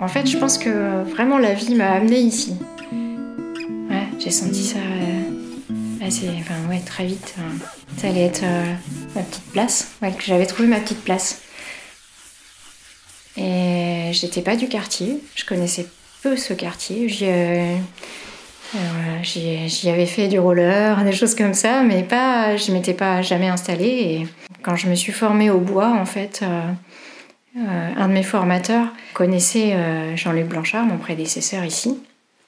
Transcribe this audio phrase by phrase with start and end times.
[0.00, 2.54] En fait, je pense que vraiment la vie m'a amenée ici.
[3.90, 7.34] Ouais, j'ai senti ça euh, assez, enfin ouais, très vite.
[7.38, 7.52] hein.
[7.98, 8.64] Ça allait être euh,
[9.14, 11.42] ma petite place, ouais, que j'avais trouvé ma petite place.
[13.36, 15.86] Et j'étais pas du quartier, je connaissais
[16.22, 17.08] peu ce quartier.
[17.08, 17.76] J'y euh,
[19.22, 23.20] j'y- j'y avais fait du roller, des choses comme ça, mais pas, je m'étais pas
[23.22, 23.86] jamais installée.
[23.86, 24.26] Et
[24.62, 26.62] quand je me suis formée au bois, en fait, euh,
[27.56, 31.98] un de mes formateurs connaissait euh, Jean-Luc Blanchard, mon prédécesseur ici.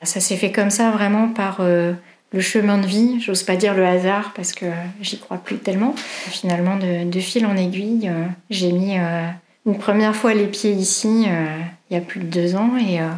[0.03, 1.93] Ça s'est fait comme ça, vraiment par euh,
[2.33, 3.21] le chemin de vie.
[3.21, 4.67] J'ose pas dire le hasard parce que
[5.01, 5.95] j'y crois plus tellement.
[5.97, 9.27] Finalement, de, fil en aiguille, euh, j'ai mis euh,
[9.67, 11.59] une première fois les pieds ici euh,
[11.91, 13.09] il y a plus de deux ans et, euh,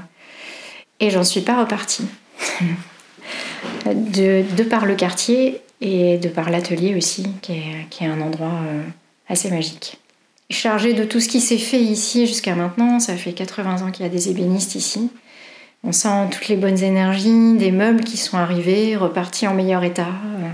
[1.01, 2.06] et j'en suis pas repartie.
[3.87, 8.20] de, de par le quartier et de par l'atelier aussi, qui est, qui est un
[8.20, 8.83] endroit euh,
[9.28, 9.98] assez magique.
[10.51, 14.05] Chargé de tout ce qui s'est fait ici jusqu'à maintenant, ça fait 80 ans qu'il
[14.05, 15.11] y a des ébénistes ici.
[15.83, 20.09] On sent toutes les bonnes énergies, des meubles qui sont arrivés, repartis en meilleur état,
[20.09, 20.48] euh,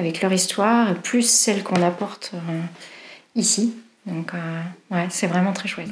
[0.00, 2.60] avec leur histoire, plus celle qu'on apporte euh,
[3.34, 3.74] ici.
[4.06, 5.90] Donc, euh, ouais, c'est vraiment très chouette.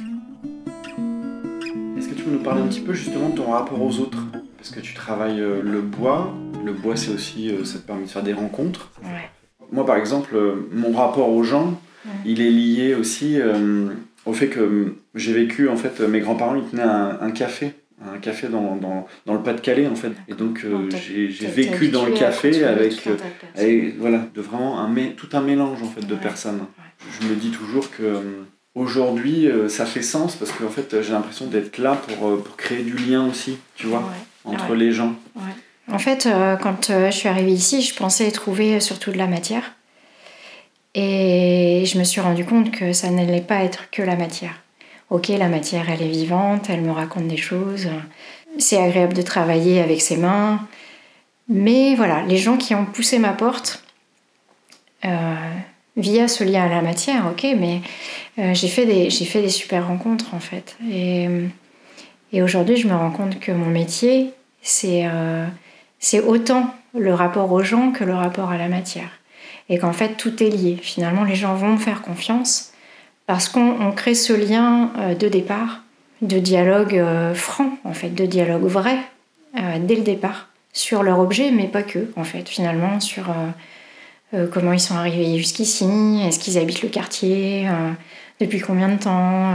[1.97, 4.25] Est-ce que tu peux nous parler un petit peu justement de ton rapport aux autres?
[4.57, 6.35] Parce que tu travailles euh, le bois.
[6.65, 8.91] Le bois, c'est aussi, ça te permet de faire des rencontres.
[9.03, 9.29] Ouais.
[9.71, 10.37] Moi, par exemple,
[10.73, 12.13] mon rapport aux gens, Ouais.
[12.25, 13.89] il est lié aussi euh,
[14.27, 17.31] au fait que euh, j'ai vécu, en fait, euh, mes grands-parents, ils tenaient un, un
[17.31, 17.73] café.
[18.15, 20.13] Un café dans, dans, dans le Pas-de-Calais, en fait.
[20.29, 22.93] Et donc, euh, j'ai vécu dans le café avec,
[23.57, 26.21] avec, voilà, de vraiment un, tout un mélange, en fait, de Ouais.
[26.21, 26.61] personnes.
[27.21, 28.21] Je me dis toujours que
[28.75, 32.83] aujourd'hui, euh, ça fait sens parce qu'en fait, j'ai l'impression d'être là pour, pour créer
[32.85, 34.53] du lien aussi, tu vois, Ouais.
[34.55, 34.77] entre Ouais.
[34.77, 35.15] les gens.
[35.91, 39.27] En fait, euh, quand euh, je suis arrivée ici, je pensais trouver surtout de la
[39.27, 39.75] matière.
[40.95, 44.63] Et je me suis rendu compte que ça n'allait pas être que la matière.
[45.11, 47.89] Ok, la matière, elle est vivante, elle me raconte des choses.
[48.59, 50.67] C'est agréable de travailler avec ses mains.
[51.49, 53.83] Mais voilà, les gens qui ont poussé ma porte,
[55.05, 55.35] euh,
[55.97, 57.81] via ce lien à la matière, ok, mais
[58.39, 60.77] euh, j'ai fait, des- fait des super rencontres en fait.
[60.91, 61.29] Et,
[62.43, 64.33] aujourd'hui, je me rends compte que mon métier,
[64.85, 65.47] euh,
[65.99, 69.18] c'est autant le rapport aux gens que le rapport à la matière.
[69.69, 70.79] Et qu'en fait, tout est lié.
[70.81, 72.73] Finalement, les gens vont faire confiance
[73.29, 75.83] parce qu'on on crée ce lien euh, de départ,
[76.23, 78.97] de dialogue euh, franc, en fait, de dialogue vrai,
[79.57, 83.27] euh, dès le départ, sur leur objet, mais pas que, en fait, finalement, sur
[84.53, 85.87] comment ils sont arrivés jusqu'ici,
[86.27, 87.67] est-ce qu'ils habitent le quartier,
[88.41, 89.55] depuis combien de temps.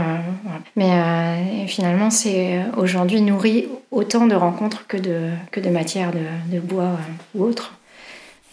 [0.74, 6.10] Mais finalement, c'est aujourd'hui nourri autant de rencontres que de, que de matières
[6.50, 6.98] de, bois
[7.34, 7.74] ou autre.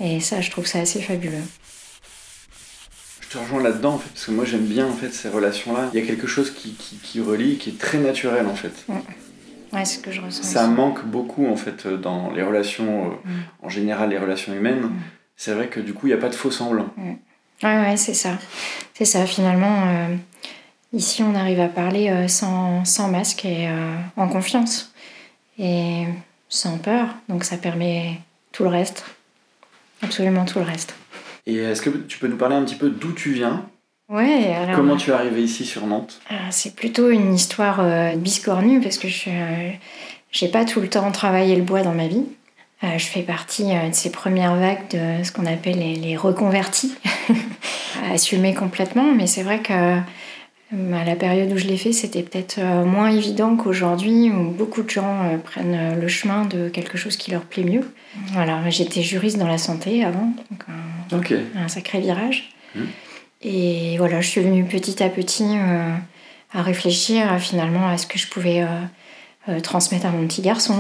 [0.04, 1.44] Et ça, je trouve ça assez fabuleux.
[3.22, 5.90] Je te rejoins là-dedans, en fait, parce que moi, j'aime bien, en fait, ces relations-là.
[5.94, 8.74] Il y a quelque chose qui, qui, qui relie, qui est très naturel, en fait.
[8.90, 10.44] Ouais, c'est ce que je ressens.
[10.44, 10.74] Ça aussi.
[10.74, 13.16] manque beaucoup, en fait, dans les relations, euh,
[13.64, 14.90] en général, les relations humaines.
[15.38, 16.90] C'est vrai que, du coup, il n'y a pas de faux semblants.
[16.98, 17.18] Ouais,
[17.64, 18.38] ouais, c'est ça.
[18.96, 19.88] C'est ça, finalement.
[19.88, 20.16] euh,
[20.94, 23.70] ici, on arrive à parler euh, sans, sans masque et
[24.18, 24.94] en confiance.
[25.58, 26.06] Et
[26.50, 27.08] sans peur.
[27.30, 28.20] Donc, ça permet
[28.52, 29.06] tout le reste.
[30.02, 30.96] Absolument tout le reste.
[31.46, 33.66] Et est-ce que tu peux nous parler un petit peu d'où tu viens?
[34.10, 34.76] Ouais, alors.
[34.76, 36.20] Comment tu es arrivé ici sur Nantes?
[36.32, 41.12] Euh, C'est plutôt une histoire euh, biscornue parce que je n'ai pas tout le temps
[41.12, 42.26] travaillé le bois dans ma vie.
[42.84, 46.18] Euh, je fais partie euh, de ces premières vagues de ce qu'on appelle les, les
[46.18, 46.96] reconvertis,
[48.12, 50.00] assumés complètement, mais c'est vrai que euh,
[50.72, 54.84] à la période où je l'ai fait, c'était peut-être euh, moins évident qu'aujourd'hui où beaucoup
[54.84, 57.92] de gens euh, prennent euh, le chemin de quelque chose qui leur plaît mieux.
[58.34, 60.34] Voilà, j'étais juriste dans la santé avant,
[61.12, 62.54] donc un sacré virage.
[62.76, 62.88] Mhm.
[63.44, 65.96] Et voilà, je suis venue petit à petit euh,
[66.54, 68.68] à réfléchir finalement à ce que je pouvais euh,
[69.50, 70.76] euh, transmettre à mon petit garçon.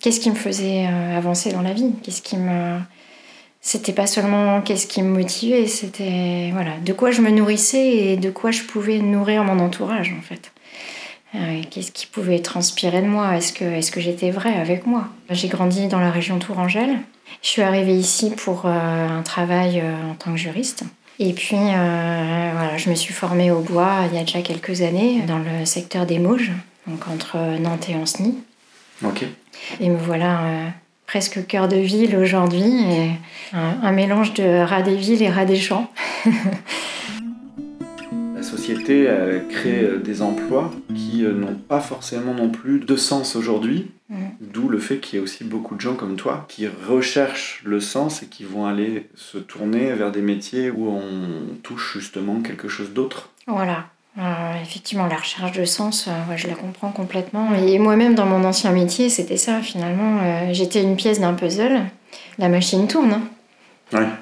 [0.00, 2.78] qu'est-ce qui me faisait avancer dans la vie Qu'est-ce qui me
[3.60, 8.16] c'était pas seulement qu'est-ce qui me motivait, c'était voilà de quoi je me nourrissais et
[8.16, 10.52] de quoi je pouvais nourrir mon entourage en fait.
[11.34, 13.36] Euh, qu'est-ce qui pouvait transpirer de moi?
[13.36, 15.08] Est-ce que, est que j'étais vraie avec moi?
[15.30, 17.00] J'ai grandi dans la région Tourangelle.
[17.42, 20.84] Je suis arrivée ici pour euh, un travail euh, en tant que juriste.
[21.18, 25.22] Et puis, voilà, je me suis formée au bois il y a déjà quelques années
[25.22, 26.52] dans le secteur des Mauges,
[26.86, 28.38] donc entre Nantes et Anceny.
[29.04, 29.24] Ok.
[29.80, 30.70] Et me voilà
[31.08, 33.10] presque cœur de ville aujourd'hui, et
[33.52, 35.90] un, un mélange de rat des villes et rat des champs.
[38.36, 39.08] La société
[39.50, 44.16] crée euh, des emplois qui euh, n'ont pas forcément non plus de sens aujourd'hui, Mhm.
[44.40, 47.78] d'où le fait qu'il y ait aussi beaucoup de gens comme toi qui recherchent le
[47.78, 51.02] sens et qui vont aller se tourner vers des métiers où on
[51.62, 53.28] touche justement quelque chose d'autre.
[53.46, 53.88] Voilà,
[54.62, 57.54] effectivement, la recherche de sens, je la comprends complètement.
[57.54, 60.52] Et moi-même, dans mon ancien métier, c'était ça finalement.
[60.52, 61.82] J'étais une pièce d'un puzzle.
[62.38, 63.12] La machine tourne.
[63.12, 63.22] Hein.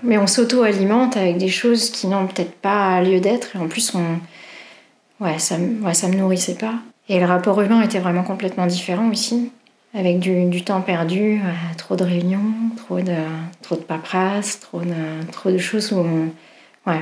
[0.03, 3.57] Mais on s'auto-alimente avec des choses qui n'ont peut-être pas lieu d'être.
[3.57, 5.25] Et en plus, on...
[5.25, 6.75] ouais, ça, ouais, ça me nourrissait pas.
[7.09, 9.51] Et le rapport humain était vraiment complètement différent aussi.
[9.95, 13.15] Avec du, du temps perdu, euh, trop de réunions, trop de,
[13.63, 17.01] trop de paperasse, trop de, trop de choses où on, ouais,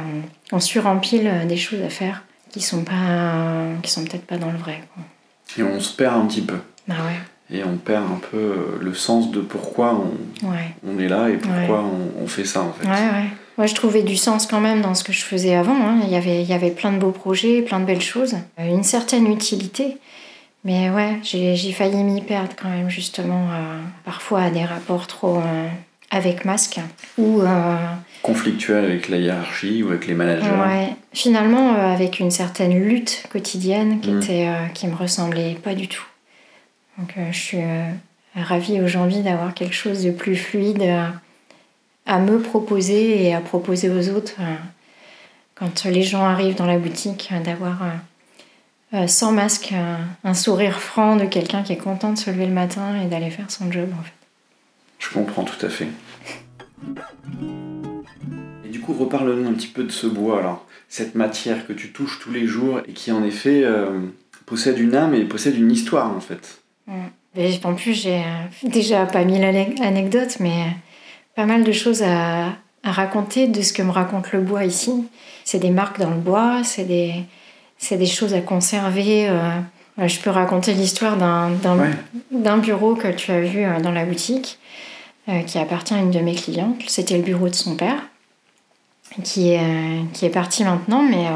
[0.53, 2.23] on, surempile des choses à faire
[2.55, 4.81] qui sont pas qui sont peut-être pas dans le vrai.
[5.59, 6.59] Et on se perd un petit peu.
[6.87, 7.19] Bah ouais
[7.51, 10.49] et on perd un peu euh, le sens de pourquoi on,
[10.87, 11.85] on est là et pourquoi
[12.21, 12.87] on, fait ça en fait.
[12.87, 13.29] Ouais, ouais.
[13.59, 15.77] Moi, je trouvais du sens quand même dans ce que je faisais avant.
[15.77, 16.01] Hein.
[16.05, 18.67] Il, y avait, il y avait plein de beaux projets, plein de belles choses, euh,
[18.67, 19.99] une certaine utilité.
[20.65, 25.43] Mais ouais, j'ai failli m'y perdre quand même, justement, euh, parfois à des rapports trop
[26.15, 26.81] avec masque
[27.19, 27.43] ou.
[28.23, 30.49] Conflictuels avec la hiérarchie ou avec les managers.
[30.49, 34.23] Ouais, finalement, avec une certaine lutte quotidienne qui, mmh.
[34.23, 36.07] était, qui me ressemblait pas du tout.
[36.99, 37.91] Donc euh, je suis euh,
[38.35, 40.83] ravie aujourd'hui d'avoir quelque chose de plus fluide
[42.07, 44.55] à, me proposer et à proposer aux autres euh,
[45.55, 47.83] quand les gens arrivent dans la boutique, d'avoir
[49.07, 49.73] sans masque
[50.25, 53.31] un sourire franc de quelqu'un qui est content de se lever le matin et d'aller
[53.31, 54.13] faire son job en fait.
[54.99, 55.87] Je comprends tout à fait.
[58.65, 61.93] Et du coup, reparle-nous un petit peu de ce bois alors, cette matière que tu
[61.93, 63.65] touches tous les jours et qui en effet
[64.47, 66.61] possède une âme et possède une histoire en fait.
[67.65, 70.67] En plus, j'ai euh, déjà pas mille anecdotes, mais
[71.35, 74.93] pas mal de choses à, raconter de ce que me raconte le bois ici.
[75.45, 77.15] C'est des marques dans le bois, c'est des,
[77.91, 79.29] des choses à conserver.
[79.29, 80.07] Euh.
[80.07, 84.59] je peux raconter l'histoire d'un bureau que tu as vu euh, dans la boutique,
[85.47, 86.83] qui appartient à une de mes clientes.
[86.87, 88.03] C'était le bureau de son père,
[89.23, 91.27] qui est, qui est parti maintenant, mais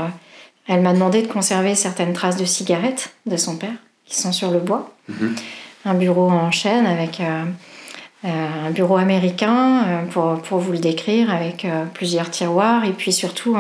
[0.69, 3.73] elle m'a demandé de conserver certaines traces de cigarettes de son père
[4.05, 4.93] qui sont sur le bois.
[5.09, 5.35] Mhm.
[5.85, 7.45] Un bureau en chaîne avec euh,
[8.25, 13.13] euh, un bureau américain, euh, pour, pour, vous le décrire, avec plusieurs tiroirs et puis
[13.13, 13.57] surtout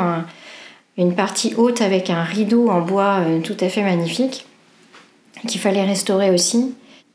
[0.97, 4.47] une partie haute avec un rideau en bois tout à fait magnifique
[5.47, 6.75] qu'il fallait restaurer aussi.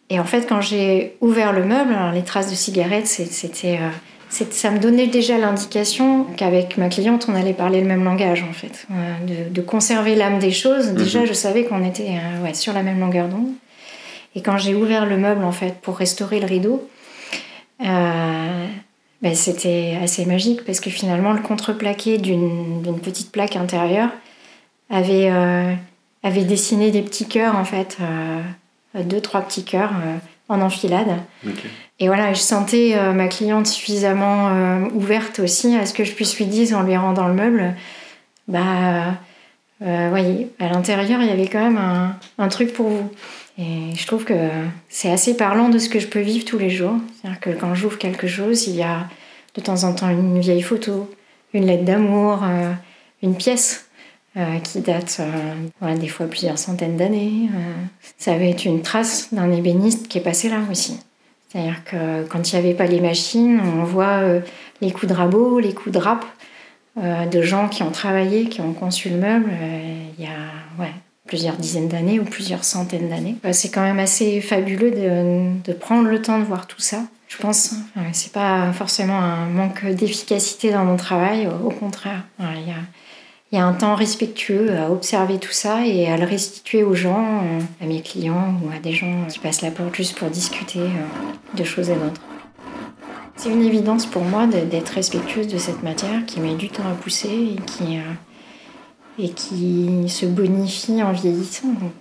[0.09, 3.79] Et en fait, quand j'ai ouvert le meuble, les traces de cigarettes, c'était
[4.33, 8.53] ça me donnait déjà l'indication qu'avec ma cliente, on allait parler le même langage, en
[8.53, 8.87] fait.
[9.51, 10.89] De, conserver l'âme des choses.
[10.93, 11.27] Déjà, mhm.
[11.27, 13.51] je savais qu'on était euh, ouais, sur la même longueur d'onde.
[14.35, 16.87] Et quand j'ai ouvert le meuble, en fait, pour restaurer le rideau,
[17.81, 18.67] euh,
[19.21, 24.09] ben, c'était assez magique parce que finalement, le contreplaqué d'une petite plaque intérieure
[24.89, 25.73] avait, euh,
[26.23, 27.97] avait dessiné des petits cœurs, en fait,
[28.95, 29.93] deux, trois petits cœurs
[30.49, 31.17] en enfilade.
[31.99, 36.11] Et voilà, je sentais euh, ma cliente suffisamment euh, ouverte aussi à ce que je
[36.13, 37.75] puisse lui dire en lui rendant le meuble.
[38.47, 39.17] Bah,
[39.81, 43.11] euh, voyez, à l'intérieur, il y avait quand même un, un, truc pour vous.
[43.57, 44.49] Et je trouve que
[44.89, 46.95] c'est assez parlant de ce que je peux vivre tous les jours.
[47.13, 49.07] C'est-à-dire que quand j'ouvre quelque chose, il y a
[49.55, 51.09] de temps en temps une vieille photo,
[51.53, 52.39] une lettre d'amour,
[53.21, 53.87] une pièce
[54.63, 55.21] qui date
[55.99, 57.49] des fois plusieurs centaines d'années.
[58.17, 60.97] ça va être une trace d'un ébéniste qui est passé là aussi.
[61.53, 64.41] C'est-à-dire que quand il n'y avait pas les machines, on voit euh,
[64.81, 66.25] les coups de rabot, les coups de râpe
[66.97, 70.31] euh, de gens qui ont travaillé, qui ont conçu le meuble euh, il y a
[71.27, 73.35] plusieurs dizaines d'années ou plusieurs centaines d'années.
[73.53, 77.03] C'est quand même assez fabuleux de, prendre le temps de voir tout ça.
[77.27, 77.73] Je pense,
[78.11, 82.23] c'est pas forcément un manque d'efficacité dans mon travail, au, contraire.
[83.53, 86.95] Il y a un temps respectueux à observer tout ça et à le restituer aux
[86.95, 90.27] gens, euh, à mes clients ou à des gens qui passent la porte juste pour
[90.31, 92.21] discuter euh, de choses et d'autres.
[93.35, 96.95] C'est une évidence pour moi d'être respectueuse de cette matière qui met du temps à
[96.95, 101.67] pousser et qui, euh, et qui se bonifie en vieillissant.
[101.67, 101.93] Donc.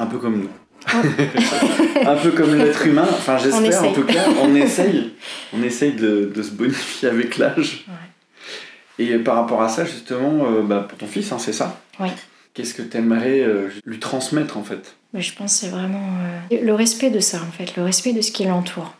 [0.00, 0.48] Un peu comme nous.
[2.06, 5.12] un peu comme l'être humain, enfin j'espère en tout cas, on essaye,
[5.52, 7.84] on essaye de, de se bonifier avec l'âge.
[9.00, 11.80] Et par rapport à ça, justement, euh, bah, pour ton fils, hein, c'est ça?
[12.00, 12.10] Oui.
[12.52, 14.94] Qu'est-ce que tu aimerais euh, lui transmettre, en fait?
[15.14, 16.06] Mais Je pense que c'est vraiment
[16.52, 18.92] euh, le respect de ça, en fait, le respect de ce qui l'entoure.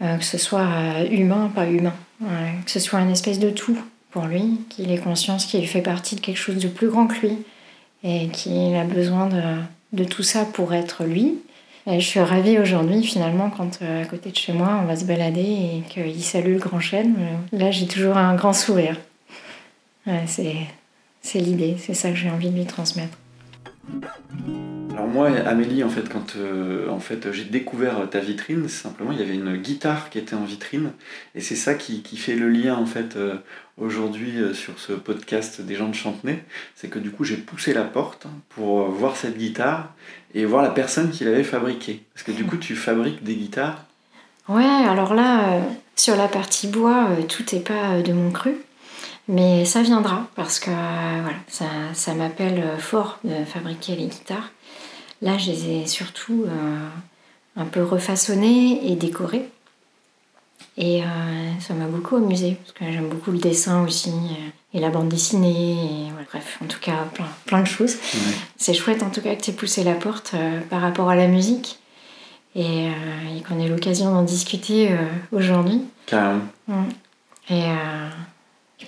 [0.00, 0.68] que ce soit
[1.10, 1.94] humain, pas humain.
[2.20, 3.78] que ce soit une espèce de tout
[4.10, 7.26] pour lui, qu'il ait conscience qu'il fait partie de quelque chose de plus grand que
[7.26, 7.38] lui
[8.04, 9.40] et qu'il a besoin de,
[9.94, 11.38] de tout ça pour être lui,
[11.86, 15.40] je suis ravie aujourd'hui, finalement, quand à côté de chez moi, on va se balader
[15.40, 17.14] et qu'il salue le grand chêne.
[17.52, 18.96] Là, j'ai toujours un grand sourire
[21.26, 23.18] c'est l'idée, c'est ça que j'ai envie de lui transmettre.
[24.96, 26.88] Alors moi, Amélie, en fait, quand euh,
[27.30, 30.92] j'ai découvert ta vitrine, simplement, il y avait une guitare qui était en vitrine.
[31.34, 33.34] Et c'est ça qui, qui, fait le lien, en fait, euh,
[33.76, 36.42] aujourd'hui euh, sur ce podcast des gens de Chantenay.
[36.76, 39.92] C'est que du coup, j'ai poussé la porte pour voir cette guitare
[40.34, 42.02] et voir la personne qui l'avait fabriquée.
[42.14, 43.84] Parce que du coup, tu fabriques des guitares
[44.48, 45.60] Ouais, alors là,
[45.94, 48.54] sur la partie bois, tout n'est pas de mon cru.
[49.28, 54.50] Mais ça viendra parce que voilà, ça, ça m'appelle fort de fabriquer les guitares.
[55.22, 56.88] Là, je les ai surtout euh,
[57.56, 59.48] un peu refaçonnées et décorées.
[60.78, 61.06] Et euh,
[61.58, 65.08] ça m'a beaucoup amusé parce que j'aime beaucoup le dessin aussi euh, et la bande
[65.08, 66.12] dessinée.
[66.30, 67.96] bref, en tout cas, plein, plein de choses.
[68.56, 70.34] C'est chouette en tout cas que tu aies poussé la porte
[70.68, 71.78] par rapport à la musique
[72.54, 72.90] et,
[73.48, 74.94] qu'on ait l'occasion d'en discuter
[75.32, 75.80] aujourd'hui.
[76.06, 76.42] Carrément.
[76.68, 76.84] Mm.
[77.50, 77.64] Et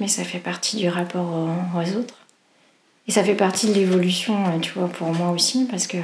[0.00, 2.18] mais ça fait partie du rapport aux autres.
[3.08, 5.96] Et ça fait partie de l'évolution, euh, tu vois, pour moi aussi, parce que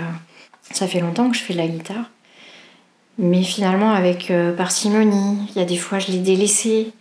[0.73, 2.11] ça fait longtemps que je fais de la guitare.
[3.19, 6.93] Mais finalement, avec euh, parcimonie, il y a des fois, je l'ai délaissée.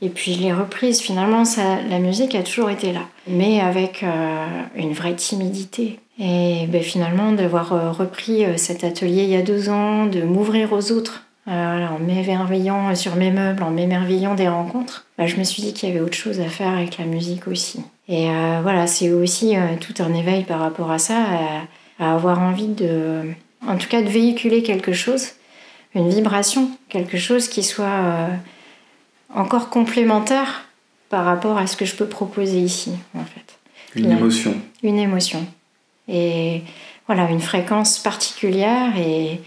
[0.00, 1.00] Et puis je l'ai reprise.
[1.00, 5.98] Finalement, ça, la musique a toujours été là, mais avec euh, une vraie timidité.
[6.20, 10.92] Et ben, finalement, d'avoir repris cet atelier il y a deux ans, de m'ouvrir aux
[10.92, 15.72] autres, en m'émerveillant sur mes meubles, en m'émerveillant des rencontres, ben, je me suis dit
[15.72, 17.80] qu'il y avait autre chose à faire avec la musique aussi.
[18.08, 21.24] Et euh, voilà, c'est aussi euh, tout un éveil par rapport à ça,
[21.98, 23.22] à, avoir envie de,
[23.66, 25.32] en tout cas, de véhiculer quelque chose,
[25.94, 28.28] une vibration, quelque chose qui soit euh,
[29.34, 30.64] encore complémentaire
[31.10, 33.58] par rapport à ce que je peux proposer ici, en fait.
[33.94, 34.54] Une émotion.
[34.82, 35.46] Une émotion.
[36.08, 36.62] Et
[37.06, 38.96] voilà, une fréquence particulière.
[38.98, 39.40] Et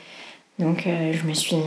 [0.61, 1.57] donc, je me suis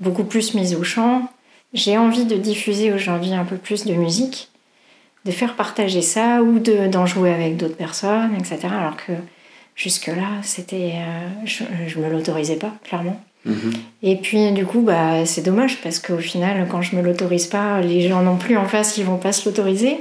[0.00, 1.28] beaucoup plus mise au chant.
[1.74, 4.50] J'ai envie de diffuser aujourd'hui un peu plus de musique
[5.24, 8.68] de faire partager ça ou d'en jouer avec d'autres personnes, etc.
[8.72, 9.12] Alors que
[9.74, 13.20] jusque-là, c'était, euh, je ne me l'autorisais pas, clairement.
[13.44, 13.72] Mhm.
[14.02, 17.80] Et puis, du coup, bah, c'est dommage parce qu'au final, quand je me l'autorise pas,
[17.80, 19.98] les gens non plus en face, ils vont pas se l'autoriser.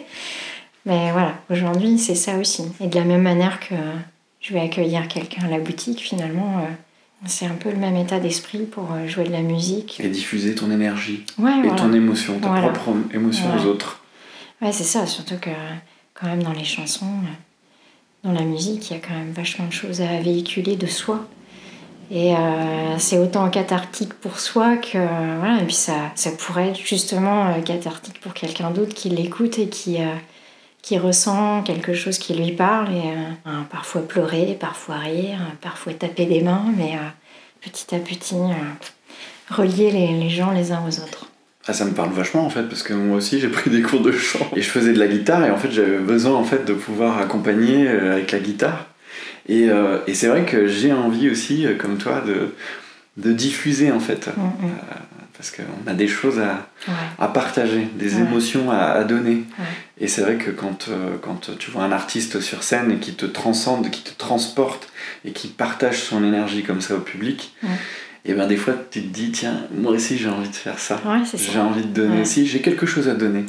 [0.86, 2.64] Mais voilà, aujourd'hui, c'est ça aussi.
[2.82, 3.76] Et de la même manière que
[4.40, 6.68] je vais accueillir quelqu'un à la boutique, finalement, euh,
[7.26, 10.00] c'est un peu le même état d'esprit pour euh, jouer de la musique.
[10.00, 14.02] Et diffuser ton énergie et ton émotion, ta propre émotion aux autres.
[14.62, 15.50] Ouais, c'est ça, surtout que
[16.14, 17.06] quand même dans les chansons,
[18.24, 21.26] dans la musique, il y a quand même vachement de choses à véhiculer de soi.
[22.12, 24.98] Et euh, c'est autant cathartique pour soi que.
[25.40, 29.60] voilà, et puis ça, ça pourrait être justement euh, cathartique pour quelqu'un d'autre qui l'écoute
[29.60, 30.16] et qui, euh,
[30.90, 32.88] qui ressent quelque chose qui lui parle.
[32.92, 33.14] Et
[33.70, 36.98] parfois pleurer, parfois rire, parfois taper des mains, mais
[37.62, 38.36] petit à petit,
[39.52, 41.28] relier les, les gens les uns aux autres.
[41.68, 44.02] Ah, ça me parle vachement en fait, parce que moi aussi j'ai pris des cours
[44.02, 46.66] de chant et je faisais de la guitare et en fait j'avais besoin en fait
[46.66, 48.88] de pouvoir accompagner euh, avec la guitare.
[49.48, 52.56] Et, euh, et c'est vrai que j'ai envie aussi, euh, comme toi, de,
[53.18, 54.28] de diffuser en fait.
[54.36, 54.72] Mm, mm.
[55.40, 56.68] Parce qu'on a des choses à,
[57.18, 59.46] à partager, des émotions à, à donner.
[59.98, 60.90] Et c'est vrai que quand,
[61.22, 64.90] quand tu vois un artiste sur scène et qui te transcende, qui te transporte
[65.24, 67.56] et qui partage son énergie comme ça au public,
[68.26, 71.00] et bien des fois tu te dis tiens moi aussi j'ai envie de faire ça.
[71.34, 72.46] J'ai envie de donner aussi.
[72.46, 73.46] J'ai quelque chose à donner.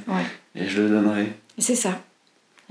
[0.54, 1.32] Et je le donnerai.
[1.58, 2.00] C'est ça.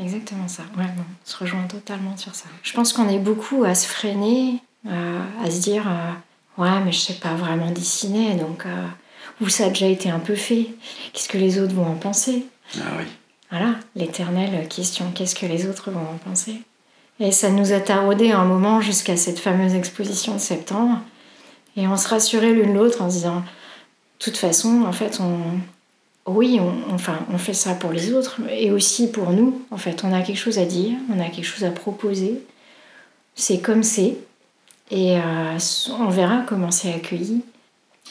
[0.02, 0.64] Exactement ça.
[0.78, 2.46] Ouais, on se rejoint totalement sur ça.
[2.64, 6.94] Je pense qu'on est beaucoup à se freiner euh, à se dire euh, ouais mais
[6.94, 8.88] je sais pas vraiment dessiner donc euh,
[9.42, 10.68] ou ça a déjà été un peu fait
[11.14, 12.46] qu'est-ce que les autres vont en penser?
[12.78, 13.06] Ah oui
[13.50, 16.62] voilà l'éternelle question qu'est-ce que les autres vont en penser?
[17.20, 21.02] Et ça nous a taraudé un moment jusqu'à cette fameuse exposition de septembre
[21.76, 23.44] et on se rassurait l'une l'autre en se disant, de
[24.24, 25.40] toute façon, en fait, on,
[26.32, 29.62] oui, on, enfin, on fait ça pour les autres et aussi pour nous.
[29.72, 32.42] En fait, on a quelque chose à dire, on a quelque chose à proposer.
[33.36, 34.18] C'est comme c'est.
[34.92, 35.58] Et euh,
[36.00, 37.44] on verra comment c'est accueilli.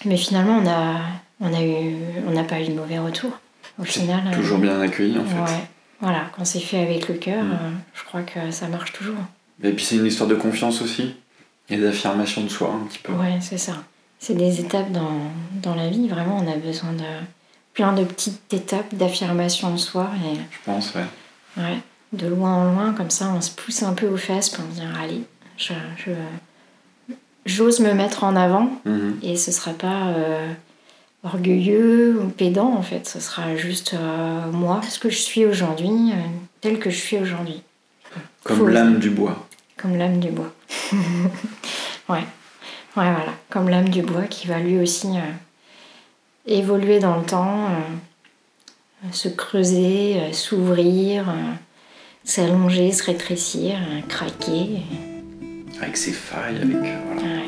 [0.04, 1.00] Mais finalement, on a,
[1.40, 3.30] on a eu, on n'a pas eu de mauvais retour.
[3.78, 4.20] Au final.
[4.26, 5.52] Euh, toujours bien accueilli, en fait.
[5.52, 5.60] Ouais.
[6.00, 7.52] Voilà, quand c'est fait avec le cœur, mm.
[7.52, 9.18] euh, je crois que ça marche toujours.
[9.62, 11.16] Et puis c'est une histoire de confiance aussi.
[11.70, 13.12] Et d'affirmation de soi un petit peu.
[13.12, 13.74] Ouais, c'est ça.
[14.18, 15.20] C'est des étapes dans,
[15.62, 17.04] dans, la vie, vraiment, on a besoin de
[17.74, 20.10] plein de petites étapes d'affirmation de soi.
[20.24, 21.04] Et, je pense, ouais.
[21.58, 21.78] Ouais,
[22.14, 24.88] de loin en loin, comme ça, on se pousse un peu aux fesses pour dire,
[25.00, 25.24] allez,
[25.58, 25.74] je,
[27.48, 29.18] j'ose me mettre en avant mhm.
[29.22, 30.52] et ce sera pas euh,
[31.24, 36.12] orgueilleux ou pédant en fait, ce sera juste euh, moi, ce que je suis aujourd'hui,
[36.12, 36.20] euh,
[36.60, 37.62] tel que je suis aujourd'hui.
[38.44, 39.44] Comme l'âme du bois
[39.76, 40.52] comme l'âme du bois.
[42.08, 42.16] ouais.
[42.16, 42.24] ouais,
[42.96, 45.06] voilà, comme l'âme du bois qui va lui aussi
[46.46, 47.68] évoluer dans le temps,
[49.12, 51.32] se creuser, s'ouvrir,
[52.24, 53.78] s'allonger, se rétrécir,
[54.08, 54.82] craquer.
[55.80, 56.76] Avec ses failles, avec.
[56.76, 57.47] Voilà.